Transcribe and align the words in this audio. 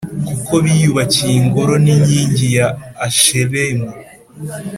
kuko 0.27 0.53
biyubakiye 0.63 1.33
ingoro 1.41 1.73
n 1.83 1.85
inkingi 1.95 2.47
ya 2.57 2.67
Asherimu. 3.05 3.89